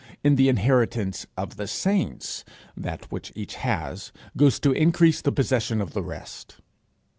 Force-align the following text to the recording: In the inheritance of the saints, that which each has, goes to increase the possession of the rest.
In 0.23 0.33
the 0.35 0.49
inheritance 0.49 1.27
of 1.37 1.57
the 1.57 1.67
saints, 1.67 2.43
that 2.75 3.11
which 3.11 3.31
each 3.35 3.53
has, 3.57 4.11
goes 4.35 4.59
to 4.61 4.71
increase 4.71 5.21
the 5.21 5.31
possession 5.31 5.79
of 5.79 5.93
the 5.93 6.01
rest. 6.01 6.55